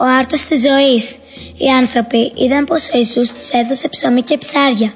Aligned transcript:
Ο 0.00 0.04
άρτος 0.04 0.44
της 0.44 0.60
ζωής. 0.60 1.18
Οι 1.58 1.68
άνθρωποι 1.68 2.32
είδαν 2.36 2.64
πως 2.64 2.88
ο 2.94 2.96
Ιησούς 2.96 3.32
τους 3.32 3.48
έδωσε 3.48 3.88
ψωμί 3.88 4.22
και 4.22 4.38
ψάρια. 4.38 4.92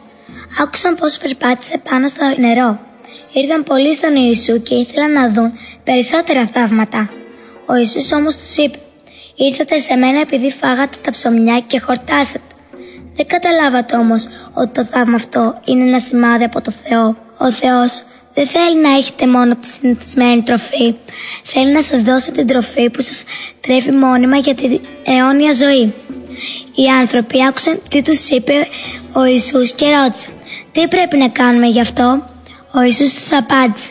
Άκουσαν 0.60 0.94
πως 0.94 1.18
περπάτησε 1.18 1.78
πάνω 1.88 2.08
στο 2.08 2.24
νερό. 2.38 2.78
Ήρθαν 3.32 3.62
πολλοί 3.62 3.94
στον 3.94 4.14
Ιησού 4.16 4.62
και 4.62 4.74
ήθελαν 4.74 5.12
να 5.12 5.30
δουν 5.30 5.52
περισσότερα 5.84 6.46
θαύματα. 6.46 7.10
Ο 7.66 7.76
Ιησούς 7.76 8.12
όμως 8.12 8.36
τους 8.36 8.56
είπε 8.56 8.78
«Ήρθατε 9.34 9.78
σε 9.78 9.96
μένα 9.96 10.20
επειδή 10.20 10.50
φάγατε 10.50 10.96
τα 11.02 11.10
ψωμιά 11.10 11.60
και 11.66 11.78
χορτάσατε». 11.78 12.52
Δεν 13.16 13.26
καταλάβατε 13.26 13.96
όμως 13.96 14.28
ότι 14.52 14.72
το 14.72 14.84
θαύμα 14.84 15.14
αυτό 15.14 15.60
είναι 15.64 15.88
ένα 15.88 15.98
σημάδι 15.98 16.44
από 16.44 16.60
το 16.60 16.70
Θεό. 16.70 17.16
Ο 17.38 17.50
Θεός 17.50 18.04
δεν 18.34 18.46
θέλει 18.46 18.80
να 18.80 18.96
έχετε 18.96 19.26
μόνο 19.26 19.56
τη 19.56 19.66
συνηθισμένη 19.66 20.42
τροφή. 20.42 20.94
Θέλει 21.42 21.72
να 21.72 21.82
σας 21.82 22.02
δώσει 22.02 22.32
την 22.32 22.46
τροφή 22.46 22.90
που 22.90 23.02
σας 23.02 23.24
τρέφει 23.60 23.92
μόνιμα 23.92 24.36
για 24.36 24.54
την 24.54 24.80
αιώνια 25.04 25.52
ζωή. 25.52 25.94
Οι 26.74 26.86
άνθρωποι 27.00 27.44
άκουσαν 27.48 27.82
τι 27.90 28.02
τους 28.02 28.28
είπε 28.28 28.66
ο 29.12 29.24
Ιησούς 29.24 29.72
και 29.72 29.84
ρώτησαν 29.90 30.32
«Τι 30.72 30.88
πρέπει 30.88 31.16
να 31.16 31.28
κάνουμε 31.28 31.66
γι' 31.66 31.80
αυτό» 31.80 32.30
Ο 32.74 32.82
Ιησούς 32.82 33.14
τους 33.14 33.32
απάντησε 33.32 33.90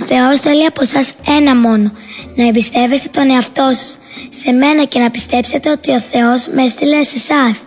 «Ο 0.00 0.04
Θεός 0.04 0.38
θέλει 0.40 0.66
από 0.66 0.80
εσά 0.82 1.04
ένα 1.28 1.56
μόνο, 1.56 1.92
να 2.34 2.46
εμπιστεύεστε 2.46 3.08
τον 3.08 3.30
εαυτό 3.30 3.68
σας 3.72 3.98
σε 4.42 4.52
μένα 4.52 4.84
και 4.84 4.98
να 4.98 5.10
πιστέψετε 5.10 5.70
ότι 5.70 5.90
ο 5.90 6.00
Θεός 6.00 6.48
με 6.48 6.62
έστειλε 6.62 7.02
σε 7.02 7.16
εσάς. 7.16 7.62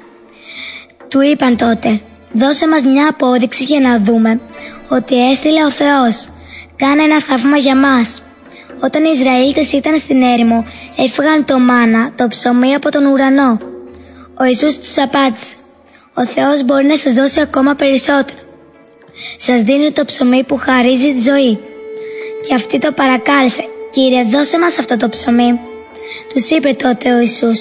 Του 1.08 1.22
είπαν 1.22 1.58
τότε 1.58 2.02
«Δώσε 2.32 2.68
μας 2.68 2.84
μια 2.84 3.08
απόδειξη 3.10 3.64
για 3.64 3.80
να 3.80 4.00
δούμε 4.00 4.40
ότι 4.90 5.30
έστειλε 5.30 5.64
ο 5.64 5.72
Θεός. 5.72 6.30
Κάνε 6.76 7.04
ένα 7.04 7.22
θαύμα 7.22 7.58
για 7.58 7.76
μας». 7.76 8.22
Όταν 8.80 9.04
οι 9.06 9.10
Ισραήλτες 9.14 9.72
ήταν 9.72 9.98
στην 9.98 10.22
έρημο, 10.22 10.66
έφυγαν 10.98 11.46
το 11.46 11.60
μάνα, 11.60 12.12
το 12.16 12.28
ψωμί 12.28 12.74
από 12.74 12.92
τον 12.92 13.06
ουρανό. 13.06 13.60
Ο 14.40 14.44
Ιησούς 14.44 14.78
τους 14.80 14.98
απάντησε 14.98 15.56
«Ο 16.14 16.26
Θεός 16.26 16.64
μπορεί 16.64 16.86
να 16.86 16.98
σας 16.98 17.14
δώσει 17.14 17.42
ακόμα 17.42 17.74
περισσότερο. 17.76 18.40
Σας 19.38 19.62
δίνει 19.62 19.92
το 19.92 20.06
ψωμί 20.06 20.44
που 20.44 20.58
χαρίζει 20.58 21.14
τη 21.14 21.22
ζωή». 21.22 21.60
Και 22.48 22.54
αυτή 22.54 22.80
το 22.80 22.92
παρακάλεσε 22.92 23.64
«Κύριε 23.92 24.24
δώσε 24.24 24.60
μας 24.60 24.78
αυτό 24.80 24.98
το 24.98 25.10
ψωμί». 25.10 25.60
Τους 26.34 26.50
είπε 26.50 26.74
τότε 26.74 27.14
ο 27.14 27.20
Ιησούς 27.20 27.60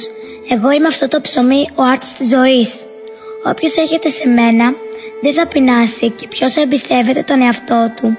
«Εγώ 0.48 0.70
είμαι 0.70 0.86
αυτό 0.86 1.08
το 1.08 1.20
ψωμί, 1.20 1.70
ο 1.74 1.82
άρτος 1.82 2.12
της 2.12 2.28
ζωής». 2.28 2.82
Όποιος 3.44 3.76
έχετε 3.76 4.08
σε 4.08 4.28
μένα 4.28 4.74
δεν 5.22 5.32
θα 5.34 5.46
πεινάσει 5.46 6.10
και 6.10 6.28
ποιος 6.28 6.56
εμπιστεύεται 6.56 7.22
τον 7.22 7.40
εαυτό 7.40 7.92
του. 7.96 8.16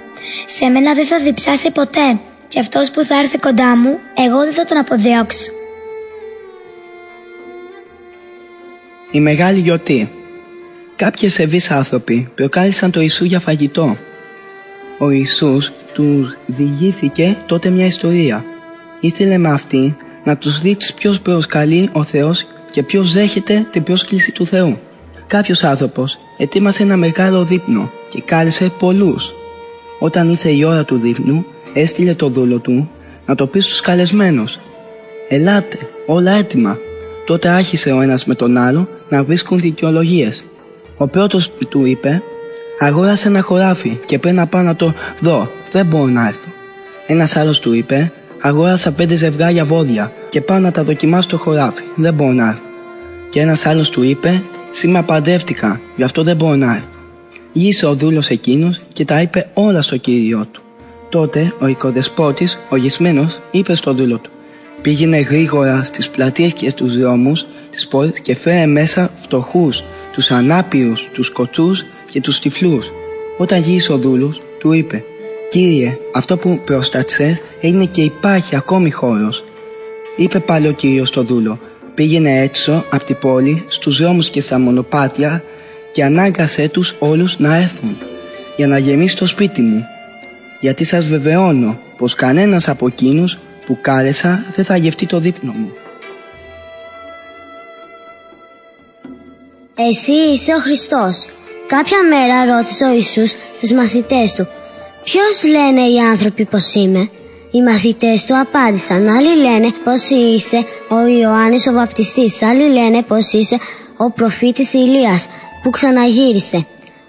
Σε 0.48 0.70
μένα 0.70 0.94
δεν 0.94 1.06
θα 1.06 1.20
διψάσει 1.20 1.72
ποτέ 1.72 2.20
και 2.48 2.60
αυτός 2.60 2.92
που 2.92 3.04
θα 3.04 3.20
έρθει 3.20 3.38
κοντά 3.38 3.78
μου, 3.78 4.00
εγώ 4.14 4.40
δεν 4.40 4.54
θα 4.54 4.66
τον 4.66 4.78
αποδιώξω. 4.78 5.52
Η 9.12 9.22
Μεγάλη 9.22 9.60
Γιορτή 9.60 10.10
Κάποιοι 10.98 11.30
σεβείς 11.30 11.72
άνθρωποι 11.72 12.30
προκάλεσαν 12.36 12.92
το 12.92 13.02
Ιησού 13.02 13.26
για 13.26 13.40
φαγητό. 13.40 13.98
Ο 14.98 15.10
Ιησούς 15.10 15.72
τους 15.94 16.38
διηγήθηκε 16.46 17.38
τότε 17.46 17.70
μια 17.70 17.86
ιστορία. 17.86 18.46
Ήθελε 19.00 19.38
με 19.38 19.50
αυτή 19.50 19.96
να 20.24 20.38
τους 20.38 20.62
δείξει 20.62 20.94
ποιος 20.94 21.22
προσκαλεί 21.22 21.90
ο 21.92 22.04
Θεός 22.04 22.46
και 22.72 22.84
ποιος 22.84 23.14
δέχεται 23.14 23.68
την 23.72 23.84
πρόσκληση 23.84 24.32
του 24.32 24.46
Θεού. 24.46 24.80
Κάποιος 25.28 25.64
άνθρωπος 25.64 26.20
ετοίμασε 26.38 26.84
ένα 26.84 26.98
μεγάλο 26.98 27.44
δείπνο 27.44 27.92
και 28.10 28.22
κάλεσε 28.26 28.72
πολλούς. 28.80 29.34
Όταν 30.00 30.30
ήρθε 30.30 30.50
η 30.50 30.64
ώρα 30.64 30.84
του 30.84 30.98
δείπνου, 30.98 31.46
έστειλε 31.74 32.14
το 32.14 32.30
δούλο 32.30 32.58
του 32.58 32.90
να 33.26 33.36
το 33.36 33.48
πει 33.48 33.60
στους 33.60 33.80
καλεσμένους. 33.82 34.60
«Ελάτε, 35.30 35.78
όλα 36.06 36.32
έτοιμα». 36.32 36.78
Τότε 37.26 37.50
άρχισε 37.50 37.92
ο 37.92 38.02
ένας 38.02 38.26
με 38.26 38.36
τον 38.36 38.58
άλλο 38.58 38.88
να 39.10 39.24
βρίσκουν 39.24 39.60
δικαιολογίες. 39.60 40.44
Ο 40.98 41.08
πρώτος 41.08 41.52
του 41.70 41.86
είπε 41.86 42.22
«Αγόρασε 42.80 43.28
ένα 43.28 43.42
χωράφι 43.42 43.98
και 44.06 44.20
πρέπει 44.20 44.36
να 44.36 44.46
πάω 44.46 44.62
να 44.62 44.76
το 44.76 44.94
δω, 45.20 45.50
δεν 45.72 45.86
μπορώ 45.86 46.06
να 46.06 46.28
έρθω». 46.28 46.50
Ένας 47.08 47.36
άλλος 47.36 47.60
του 47.60 47.74
είπε 47.74 48.12
«Αγόρασα 48.42 48.92
πέντε 48.92 49.16
ζευγάρια 49.16 49.66
βόδια 49.66 50.12
και 50.30 50.42
πάω 50.42 50.60
να 50.60 50.72
τα 50.72 50.84
δοκιμάσω 50.84 51.28
στο 51.28 51.38
χωράφι, 51.38 51.82
δεν 51.96 52.14
μπορώ 52.14 52.32
να 52.32 52.48
έρθω». 52.48 52.62
Και 53.30 53.40
ένας 53.40 53.66
άλλος 53.66 53.90
του 53.90 54.04
είπε 54.04 54.42
Σήμερα 54.78 55.04
παντρεύτηκα, 55.04 55.82
γι' 55.96 56.04
αυτό 56.04 56.24
δεν 56.24 56.36
μπορώ 56.36 56.56
να 56.56 56.76
έρθω. 56.76 57.00
Γύρισε 57.54 57.86
ο 57.86 57.96
δούλος 57.96 58.30
εκείνος 58.30 58.82
και 58.94 59.06
τα 59.06 59.22
είπε 59.22 59.50
όλα 59.54 59.82
στο 59.82 59.98
κύριο 59.98 60.48
του. 60.52 60.62
Τότε 61.10 61.54
ο 61.60 61.68
οικοδεσπότης, 61.68 62.60
ο 62.70 62.76
γυσμένο, 62.76 63.32
είπε 63.52 63.76
στο 63.76 63.94
δούλο 63.94 64.18
του: 64.18 64.30
Πήγαινε 64.82 65.18
γρήγορα 65.20 65.84
στις 65.84 66.10
πλατείες 66.10 66.54
και 66.54 66.70
στους 66.70 66.98
δρόμους 66.98 67.42
τη 67.42 67.86
πόλη 67.90 68.22
και 68.22 68.36
φέρε 68.36 68.66
μέσα 68.66 69.12
φτωχούς, 69.16 69.84
τους 70.12 70.32
ανάπηρους, 70.32 71.08
τους 71.14 71.32
κοτσού 71.32 71.72
και 72.10 72.22
τους 72.22 72.40
τυφλούς. 72.40 72.92
Όταν 73.38 73.62
γύρισε 73.62 73.92
ο 73.92 73.98
δούλος, 73.98 74.42
του 74.60 74.72
είπε: 74.72 75.04
Κύριε, 75.52 75.98
αυτό 76.14 76.38
που 76.38 76.60
προστατσε 76.66 77.40
είναι 77.62 77.86
και 77.86 78.02
υπάρχει 78.02 78.56
ακόμη 78.56 78.92
χώρος. 78.92 79.44
Είπε 80.18 80.40
πάλι 80.40 80.68
ο 80.68 80.72
κύριος 80.72 81.08
στο 81.08 81.24
δούλο: 81.24 81.60
πήγαινε 81.98 82.42
έξω 82.42 82.86
από 82.90 83.04
την 83.04 83.18
πόλη 83.20 83.64
στους 83.68 84.02
δρόμους 84.02 84.30
και 84.30 84.42
στα 84.42 84.60
μονοπάτια 84.60 85.44
και 85.94 86.04
ανάγκασε 86.04 86.70
τους 86.70 86.96
όλους 87.00 87.40
να 87.40 87.56
έρθουν 87.56 87.98
για 88.56 88.68
να 88.68 88.78
γεμίσει 88.78 89.16
το 89.16 89.26
σπίτι 89.26 89.62
μου. 89.62 89.86
Γιατί 90.62 90.84
σας 90.84 91.06
βεβαιώνω 91.06 91.80
πως 91.98 92.16
κανένας 92.16 92.68
από 92.68 92.88
εκείνους 92.88 93.38
που 93.66 93.78
κάλεσα 93.82 94.46
δεν 94.56 94.66
θα 94.66 94.78
γευτεί 94.78 95.06
το 95.06 95.20
δείπνο 95.20 95.52
μου. 95.52 95.72
Εσύ 99.90 100.12
είσαι 100.12 100.54
ο 100.54 100.60
Χριστός. 100.60 101.30
Κάποια 101.68 101.98
μέρα 102.10 102.56
ρώτησε 102.56 102.84
ο 102.84 102.94
Ιησούς 102.94 103.34
τους 103.60 103.72
μαθητές 103.72 104.34
του 104.34 104.48
«Ποιος 105.04 105.44
λένε 105.44 105.82
οι 105.82 106.00
άνθρωποι 106.00 106.46
πως 106.46 106.74
είμαι» 106.74 107.10
Οι 107.58 107.62
μαθητές 107.62 108.26
του 108.26 108.40
απάντησαν. 108.40 109.08
Άλλοι 109.08 109.36
λένε 109.36 109.74
πως 109.84 110.10
είσαι 110.10 110.66
ο 110.90 111.08
Ιωάννης 111.08 111.68
ο 111.68 111.72
βαπτιστής. 111.72 112.42
Άλλοι 112.42 112.70
λένε 112.70 113.02
πως 113.02 113.32
είσαι 113.32 113.58
ο 113.98 114.10
προφήτης 114.10 114.74
Ηλίας 114.74 115.28
που 115.64 115.70
ξαναγύρισε. 115.70 116.66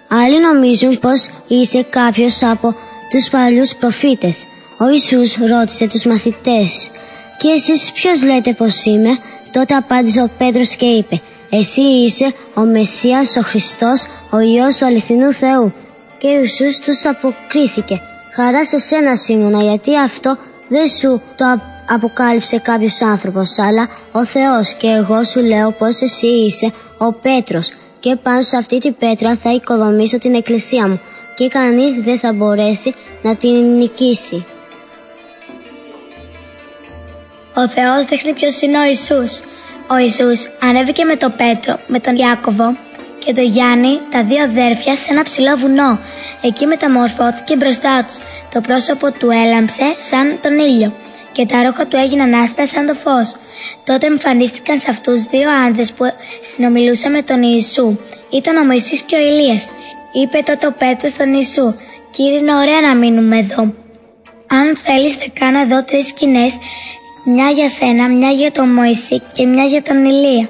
Άλλοι 0.07 0.39
νομίζουν 0.41 0.99
πως 0.99 1.29
είσαι 1.47 1.85
κάποιος 1.89 2.43
από 2.43 2.75
τους 3.11 3.29
παλιούς 3.29 3.75
προφήτες. 3.75 4.45
Ο 4.79 4.89
Ιησούς 4.89 5.35
ρώτησε 5.35 5.87
τους 5.87 6.05
μαθητές 6.05 6.89
«Και 7.37 7.47
εσείς 7.47 7.91
ποιος 7.91 8.23
λέτε 8.23 8.53
πως 8.53 8.85
είμαι» 8.85 9.17
Τότε 9.51 9.73
απάντησε 9.73 10.21
ο 10.21 10.29
Πέτρος 10.37 10.75
και 10.75 10.85
είπε 10.85 11.21
«Εσύ 11.49 11.81
είσαι 11.81 12.33
ο 12.53 12.61
Μεσσίας 12.61 13.35
ο 13.35 13.41
Χριστός, 13.41 14.05
ο 14.29 14.39
Υιός 14.39 14.77
του 14.77 14.85
αληθινού 14.85 15.33
Θεού». 15.33 15.73
Και 16.19 16.27
ο 16.27 16.39
Ιησούς 16.39 16.79
τους 16.79 17.05
αποκρίθηκε 17.05 18.01
Χαρά 18.41 18.65
σε 18.65 18.79
σένα 18.79 19.15
Σίμωνα 19.15 19.61
γιατί 19.61 19.97
αυτό 19.97 20.37
δεν 20.67 20.87
σου 20.87 21.21
το 21.35 21.61
αποκάλυψε 21.89 22.57
κάποιος 22.59 23.01
άνθρωπος 23.01 23.57
αλλά 23.57 23.89
ο 24.11 24.25
Θεός 24.25 24.73
και 24.73 24.87
εγώ 24.87 25.23
σου 25.23 25.43
λέω 25.43 25.71
πως 25.71 26.01
εσύ 26.01 26.27
είσαι 26.27 26.73
ο 26.97 27.11
Πέτρος 27.11 27.73
και 27.99 28.15
πάνω 28.15 28.41
σε 28.41 28.57
αυτή 28.57 28.79
την 28.79 28.95
πέτρα 28.99 29.35
θα 29.35 29.53
οικοδομήσω 29.53 30.17
την 30.17 30.35
εκκλησία 30.35 30.87
μου 30.87 30.99
και 31.35 31.47
κανείς 31.47 31.95
δεν 31.95 32.19
θα 32.19 32.33
μπορέσει 32.33 32.93
να 33.21 33.35
την 33.35 33.75
νικήσει. 33.75 34.45
Ο 37.55 37.67
Θεός 37.67 38.05
δείχνει 38.05 38.33
ποιος 38.33 38.61
είναι 38.61 38.79
ο 38.79 38.83
Ιησούς. 38.83 39.39
Ο 39.87 39.97
Ιησούς 39.97 40.49
ανέβηκε 40.61 41.03
με 41.03 41.15
τον 41.15 41.33
Πέτρο, 41.37 41.79
με 41.87 41.99
τον 41.99 42.15
Ιάκωβο 42.15 42.75
και 43.25 43.33
τον 43.33 43.43
Γιάννη, 43.43 43.99
τα 44.11 44.23
δύο 44.23 44.43
αδέρφια, 44.43 44.95
σε 44.95 45.11
ένα 45.11 45.23
ψηλό 45.23 45.55
βουνό 45.57 45.99
Εκεί 46.41 46.65
μεταμορφώθηκε 46.65 47.55
μπροστά 47.55 48.03
τους. 48.03 48.17
Το 48.53 48.61
πρόσωπο 48.61 49.11
του 49.11 49.29
έλαμψε 49.29 49.95
σαν 49.97 50.39
τον 50.41 50.59
ήλιο 50.59 50.93
και 51.31 51.45
τα 51.45 51.63
ρούχα 51.63 51.85
του 51.85 51.95
έγιναν 51.95 52.33
άσπρα 52.33 52.67
σαν 52.67 52.85
το 52.85 52.93
φως. 52.93 53.35
Τότε 53.83 54.07
εμφανίστηκαν 54.07 54.79
σε 54.79 54.89
αυτούς 54.89 55.23
δύο 55.23 55.49
άνδρες 55.51 55.91
που 55.91 56.03
συνομιλούσαν 56.53 57.11
με 57.11 57.21
τον 57.21 57.41
Ιησού. 57.43 57.97
Ήταν 58.29 58.57
ο 58.57 58.63
Μωυσής 58.65 59.01
και 59.01 59.15
ο 59.15 59.19
Ηλίας. 59.19 59.71
Είπε 60.13 60.41
τότε 60.45 60.67
ο 60.67 60.73
Πέτρος 60.77 61.11
στον 61.11 61.33
Ιησού 61.33 61.73
«Κύριε 62.11 62.37
είναι 62.37 62.55
ωραία 62.55 62.81
να 62.81 62.95
μείνουμε 62.95 63.37
εδώ. 63.37 63.61
Αν 64.47 64.77
θέλεις 64.83 65.13
θα 65.13 65.25
κάνω 65.39 65.59
εδώ 65.59 65.83
τρεις 65.83 66.07
σκηνές, 66.07 66.57
μια 67.25 67.49
για 67.49 67.69
σένα, 67.69 68.07
μια 68.07 68.29
για 68.29 68.51
τον 68.51 68.69
Μωυσή 68.69 69.21
και 69.33 69.45
μια 69.45 69.63
για 69.63 69.81
τον 69.81 70.05
Ηλία». 70.05 70.49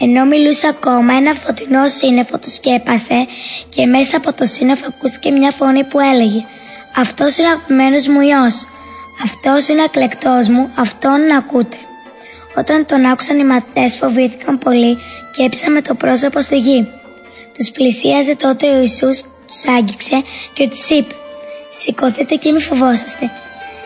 Ενώ 0.00 0.24
μιλούσε 0.24 0.66
ακόμα, 0.66 1.14
ένα 1.14 1.34
φωτεινό 1.34 1.86
σύννεφο 1.86 2.38
του 2.38 2.50
σκέπασε 2.50 3.26
και 3.68 3.86
μέσα 3.86 4.16
από 4.16 4.32
το 4.32 4.44
σύννεφο 4.44 4.84
ακούστηκε 4.88 5.30
μια 5.30 5.50
φωνή 5.50 5.84
που 5.84 6.00
έλεγε 6.00 6.44
«Αυτός 6.96 7.36
είναι 7.38 7.48
αγαπημένος 7.48 8.06
μου 8.06 8.20
ιός, 8.20 8.66
αυτός 9.24 9.68
είναι 9.68 9.82
ακλεκτός 9.82 10.48
μου, 10.48 10.70
αυτόν 10.74 11.26
να 11.26 11.36
ακούτε». 11.36 11.76
Όταν 12.56 12.86
τον 12.86 13.04
άκουσαν 13.04 13.38
οι 13.38 13.44
μαθητές 13.44 13.96
φοβήθηκαν 13.96 14.58
πολύ 14.58 14.98
και 15.36 15.42
έψαν 15.44 15.72
με 15.72 15.82
το 15.82 15.94
πρόσωπο 15.94 16.40
στη 16.40 16.56
γη. 16.56 16.88
Τους 17.58 17.70
πλησίαζε 17.70 18.36
τότε 18.36 18.76
ο 18.76 18.80
Ιησούς, 18.80 19.22
τους 19.46 19.66
άγγιξε 19.78 20.22
και 20.54 20.68
τους 20.68 20.88
είπε 20.88 21.14
«Σηκωθείτε 21.70 22.34
και 22.34 22.52
μη 22.52 22.60
φοβόσαστε». 22.60 23.30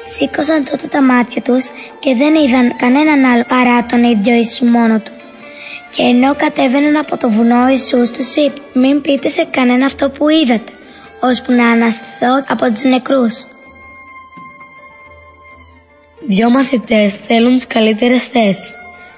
Σήκωσαν 0.06 0.64
τότε 0.64 0.86
τα 0.86 1.02
μάτια 1.02 1.42
τους 1.42 1.70
και 2.00 2.14
δεν 2.14 2.34
είδαν 2.34 2.76
κανέναν 2.76 3.24
άλλο 3.24 3.44
παρά 3.48 3.86
τον 3.86 4.04
ίδιο 4.04 4.34
Ιησούς 4.34 4.60
μόνο 4.60 4.98
του. 4.98 5.12
Και 5.90 6.02
ενώ 6.02 6.34
κατέβαιναν 6.34 6.96
από 6.96 7.16
το 7.16 7.30
βουνό 7.30 7.64
ο 7.64 7.68
Ιησούς 7.68 8.10
τους 8.10 8.36
είπε 8.36 8.60
«Μην 8.72 9.00
πείτε 9.00 9.28
σε 9.28 9.44
κανένα 9.50 9.86
αυτό 9.86 10.10
που 10.10 10.28
είδατε, 10.28 10.72
ώσπου 11.20 11.52
να 11.52 11.70
αναστηθώ 11.70 12.44
από 12.48 12.70
τους 12.70 12.82
νεκρούς». 12.82 13.44
Δυο 16.26 16.50
μαθητές 16.50 17.14
θέλουν 17.14 17.54
τις 17.54 17.66
καλύτερες 17.66 18.24
θέσεις. 18.24 18.74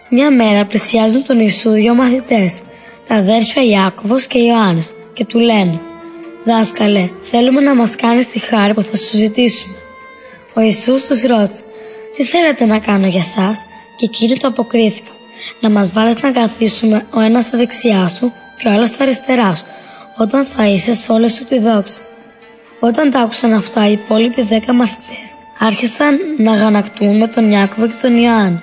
Μια 0.09 0.31
μέρα 0.31 0.67
πλησιάζουν 0.67 1.27
τον 1.27 1.41
Ιησού 1.41 1.71
δυο 1.71 1.95
μαθητές, 1.95 2.61
τα 3.09 3.15
αδέρφια 3.15 3.63
Ιάκωβος 3.63 4.27
και 4.27 4.39
Ιωάννης, 4.39 4.95
και 5.13 5.25
του 5.25 5.39
λένε 5.39 5.81
«Δάσκαλε, 6.45 7.09
θέλουμε 7.23 7.61
να 7.61 7.75
μας 7.75 7.97
κάνεις 7.97 8.29
τη 8.29 8.39
χάρη 8.39 8.75
που 8.75 8.83
θα 8.83 8.97
σου 8.97 9.17
ζητήσουμε». 9.17 9.77
Ο 10.55 10.61
Ιησούς 10.61 11.07
τους 11.07 11.23
ρώτησε 11.23 11.63
«Τι 12.17 12.25
θέλετε 12.25 12.65
να 12.65 12.79
κάνω 12.79 13.07
για 13.07 13.23
σας» 13.23 13.67
και 13.97 14.05
εκείνοι 14.05 14.39
του 14.39 14.47
αποκρίθηκαν 14.47 15.12
«Να 15.63 15.71
μας 15.71 15.93
βάλεις 15.93 16.23
να 16.23 16.31
καθίσουμε 16.33 17.07
ο 17.15 17.21
ένας 17.21 17.45
στα 17.45 17.59
δεξιά 17.59 18.09
σου 18.09 18.33
και 18.59 18.69
ο 18.69 18.71
άλλος 18.71 18.89
στα 18.89 19.03
αριστερά 19.03 19.55
σου, 19.55 19.65
όταν 20.17 20.45
θα 20.45 20.67
είσαι 20.67 20.95
σε 20.95 21.13
όλη 21.13 21.31
σου 21.31 21.45
τη 21.45 21.59
δόξα». 21.59 22.01
Όταν 22.81 23.11
τα 23.11 23.21
άκουσαν 23.21 23.53
αυτά 23.53 23.89
οι 23.89 23.93
υπόλοιποι 23.93 24.43
δέκα 24.43 24.73
μαθητές 24.73 25.37
άρχισαν 25.59 26.19
να 26.39 26.55
γανακτούν 26.55 27.17
με 27.17 27.27
τον 27.27 27.51
Ιάκωβο 27.51 27.87
και 27.87 27.95
τον 28.03 28.17
Ιωάννη. 28.17 28.61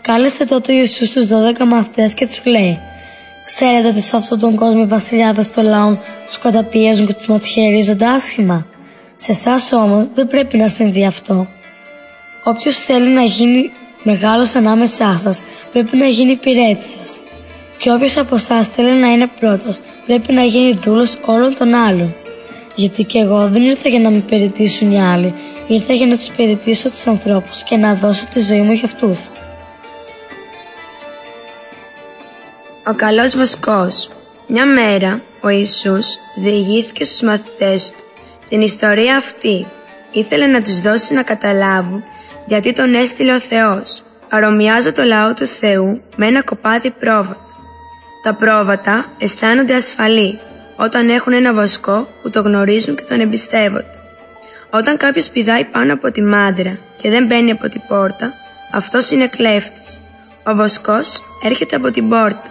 Κάλεσε 0.00 0.46
τότε 0.46 0.72
ο 0.72 0.76
Ιησούς 0.76 1.10
τους 1.10 1.26
δώδεκα 1.26 1.66
μαθητές 1.66 2.14
και 2.14 2.26
τους 2.26 2.44
λέει 2.44 2.80
«Ξέρετε 3.46 3.88
ότι 3.88 4.00
σε 4.00 4.16
αυτόν 4.16 4.38
τον 4.38 4.54
κόσμο 4.54 4.80
οι 4.84 4.88
βασιλιάδες 4.88 5.52
των 5.52 5.64
λαών 5.64 6.00
τους 6.26 6.38
καταπιέζουν 6.38 7.06
και 7.06 7.14
τους 7.14 7.26
ματιχερίζονται 7.26 8.06
άσχημα. 8.06 8.66
Σε 9.16 9.32
εσάς 9.32 9.72
όμως 9.72 10.06
δεν 10.14 10.26
πρέπει 10.26 10.56
να 10.56 10.68
συμβεί 10.68 11.06
αυτό. 11.06 11.46
Όποιος 12.44 12.76
θέλει 12.76 13.08
να 13.08 13.22
γίνει 13.22 13.70
μεγάλος 14.02 14.54
ανάμεσά 14.54 15.16
σας 15.18 15.42
πρέπει 15.72 15.96
να 15.96 16.06
γίνει 16.06 16.30
υπηρέτη 16.30 16.84
σας. 16.84 17.20
Και 17.78 17.92
όποιος 17.92 18.16
από 18.16 18.34
εσάς 18.34 18.66
θέλει 18.66 18.92
να 18.92 19.06
είναι 19.06 19.30
πρώτος 19.40 19.78
πρέπει 20.06 20.32
να 20.32 20.42
γίνει 20.42 20.78
δούλος 20.84 21.18
όλων 21.24 21.54
των 21.56 21.74
άλλων. 21.74 22.14
Γιατί 22.74 23.04
και 23.04 23.18
εγώ 23.18 23.48
δεν 23.48 23.62
ήρθα 23.62 23.88
για 23.88 24.00
να 24.00 24.10
με 24.10 24.16
υπηρετήσουν 24.16 24.92
οι 24.92 25.02
άλλοι, 25.02 25.34
ήρθα 25.66 25.92
για 25.92 26.06
να 26.06 26.16
τους 26.16 26.28
υπηρετήσω 26.28 26.90
τους 26.90 27.06
ανθρώπους 27.06 27.62
και 27.62 27.76
να 27.76 27.94
δώσω 27.94 28.26
τη 28.32 28.40
ζωή 28.40 28.60
μου 28.60 28.72
για 28.72 28.84
αυτούς. 28.84 29.28
Ο 32.86 32.94
καλός 32.94 33.36
βοσκός 33.36 34.10
Μια 34.46 34.66
μέρα 34.66 35.22
ο 35.40 35.48
Ιησούς 35.48 36.06
διηγήθηκε 36.36 37.04
στους 37.04 37.20
μαθητές 37.20 37.90
του 37.90 38.04
την 38.48 38.60
ιστορία 38.60 39.16
αυτή. 39.16 39.66
Ήθελε 40.12 40.46
να 40.46 40.62
τους 40.62 40.80
δώσει 40.80 41.14
να 41.14 41.22
καταλάβουν 41.22 42.04
γιατί 42.46 42.72
τον 42.72 42.94
έστειλε 42.94 43.34
ο 43.34 43.40
Θεός. 43.40 44.02
Αρωμιάζω 44.28 44.92
το 44.92 45.02
λαό 45.02 45.34
του 45.34 45.46
Θεού 45.46 46.02
με 46.16 46.26
ένα 46.26 46.42
κοπάδι 46.42 46.90
πρόβατα. 46.90 47.36
Τα 48.22 48.34
πρόβατα 48.34 49.04
αισθάνονται 49.18 49.74
ασφαλή 49.74 50.38
όταν 50.76 51.08
έχουν 51.08 51.32
ένα 51.32 51.52
βοσκό 51.52 52.08
που 52.22 52.30
το 52.30 52.40
γνωρίζουν 52.40 52.96
και 52.96 53.02
τον 53.08 53.20
εμπιστεύονται. 53.20 53.94
Όταν 54.70 54.96
κάποιος 54.96 55.28
πηδάει 55.28 55.64
πάνω 55.64 55.92
από 55.92 56.10
τη 56.10 56.22
μάντρα 56.22 56.78
και 57.02 57.10
δεν 57.10 57.26
μπαίνει 57.26 57.50
από 57.50 57.68
την 57.68 57.80
πόρτα, 57.88 58.32
αυτός 58.72 59.10
είναι 59.10 59.26
κλέφτης. 59.26 60.00
Ο 60.44 60.54
βοσκός 60.54 61.22
έρχεται 61.42 61.76
από 61.76 61.90
την 61.90 62.08
πόρτα. 62.08 62.44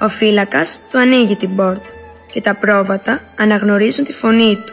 Ο 0.00 0.08
φύλακας 0.08 0.80
του 0.90 0.98
ανοίγει 0.98 1.36
την 1.36 1.56
πόρτα 1.56 1.88
και 2.32 2.40
τα 2.40 2.54
πρόβατα 2.54 3.20
αναγνωρίζουν 3.36 4.04
τη 4.04 4.12
φωνή 4.12 4.58
του. 4.66 4.72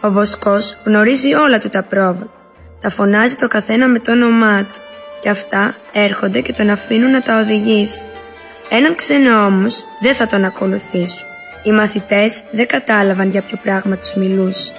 Ο 0.00 0.10
βοσκός 0.10 0.80
γνωρίζει 0.84 1.34
όλα 1.34 1.58
του 1.58 1.68
τα 1.68 1.82
πρόβατα. 1.82 2.37
Τα 2.80 2.90
φωνάζει 2.90 3.34
το 3.34 3.48
καθένα 3.48 3.86
με 3.88 3.98
το 3.98 4.12
όνομά 4.12 4.62
του 4.62 4.80
και 5.20 5.28
αυτά 5.28 5.76
έρχονται 5.92 6.40
και 6.40 6.52
τον 6.52 6.70
αφήνουν 6.70 7.10
να 7.10 7.20
τα 7.20 7.40
οδηγήσει. 7.40 8.06
Έναν 8.68 8.94
ξένο 8.94 9.44
όμως 9.44 9.84
δεν 10.00 10.14
θα 10.14 10.26
τον 10.26 10.44
ακολουθήσουν. 10.44 11.26
Οι 11.62 11.72
μαθητές 11.72 12.42
δεν 12.50 12.66
κατάλαβαν 12.66 13.30
για 13.30 13.42
ποιο 13.42 13.58
πράγμα 13.62 13.96
τους 13.96 14.14
μιλούσε. 14.14 14.72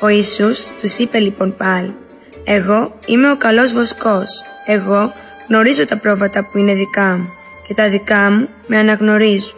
Ο 0.00 0.08
Ιησούς 0.08 0.70
τους 0.80 0.98
είπε 0.98 1.18
λοιπόν 1.18 1.56
πάλι 1.56 1.94
«Εγώ 2.44 2.98
είμαι 3.06 3.30
ο 3.30 3.36
καλός 3.36 3.72
βοσκός. 3.72 4.44
Εγώ 4.66 5.12
γνωρίζω 5.48 5.84
τα 5.84 5.96
πρόβατα 5.96 6.44
που 6.44 6.58
είναι 6.58 6.74
δικά 6.74 7.16
μου 7.16 7.32
και 7.66 7.74
τα 7.74 7.88
δικά 7.88 8.30
μου 8.30 8.48
με 8.66 8.78
αναγνωρίζουν. 8.78 9.56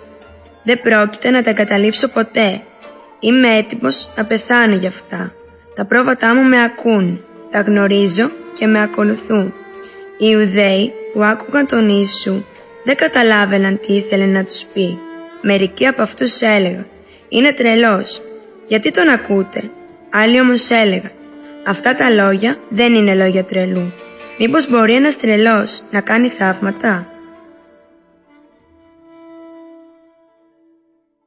Δεν 0.62 0.80
πρόκειται 0.80 1.30
να 1.30 1.42
τα 1.42 1.50
εγκαταλείψω 1.50 2.08
ποτέ. 2.08 2.62
Είμαι 3.20 3.56
έτοιμος 3.56 4.10
να 4.16 4.24
πεθάνω 4.24 4.74
γι' 4.74 4.86
αυτά. 4.86 5.32
Τα 5.74 5.84
πρόβατά 5.84 6.34
μου 6.34 6.42
με 6.42 6.62
ακούν, 6.62 7.24
τα 7.54 7.60
γνωρίζω 7.60 8.30
και 8.54 8.66
με 8.66 8.82
ακολουθούν. 8.82 9.54
Οι 10.18 10.26
Ιουδαίοι 10.30 10.92
που 11.12 11.22
άκουγαν 11.22 11.66
τον 11.66 11.88
Ιησού 11.88 12.44
δεν 12.84 12.96
καταλάβαιναν 12.96 13.80
τι 13.80 13.92
ήθελε 13.94 14.26
να 14.26 14.44
τους 14.44 14.64
πει. 14.72 14.98
Μερικοί 15.42 15.86
από 15.86 16.02
αυτούς 16.02 16.40
έλεγαν 16.40 16.86
«Είναι 17.28 17.52
τρελός, 17.52 18.22
γιατί 18.66 18.90
τον 18.90 19.08
ακούτε» 19.08 19.70
Άλλοι 20.10 20.40
όμως 20.40 20.70
έλεγαν 20.70 21.10
«Αυτά 21.64 21.94
τα 21.94 22.10
λόγια 22.10 22.56
δεν 22.68 22.94
είναι 22.94 23.14
λόγια 23.14 23.44
τρελού. 23.44 23.92
Μήπως 24.38 24.70
μπορεί 24.70 24.94
ένας 24.94 25.16
τρελός 25.16 25.82
να 25.90 26.00
κάνει 26.00 26.28
θαύματα» 26.28 27.13